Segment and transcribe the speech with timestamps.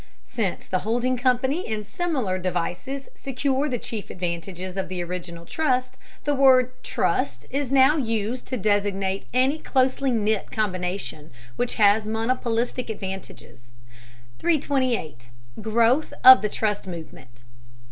[0.25, 5.95] Since the holding company and similar devices secure the chief advantages of the original trust,
[6.23, 12.89] the word "trust" is now used to designate any closely knit combination which has monopolistic
[12.89, 13.73] advantages.
[14.39, 15.29] 328.
[15.61, 17.43] GROWTH OF THE TRUST MOVEMENT.